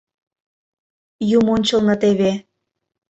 —Юмончылно 1.37 1.95
теве... 2.01 2.31